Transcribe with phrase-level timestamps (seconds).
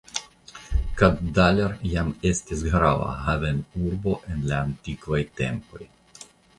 [1.01, 5.87] Kaddalor jam estis grava havenurbo en la antikvaj tempoj.